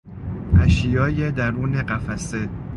اشیای 0.61 1.31
درون 1.31 1.81
قفسه 1.81 2.49